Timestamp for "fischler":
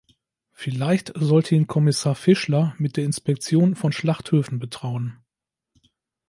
2.15-2.73